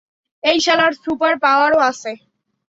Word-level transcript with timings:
এই 0.43 0.57
শালার 0.65 0.93
সুপার 1.03 1.33
পাওয়ারও 1.43 1.79
আছে! 1.89 2.11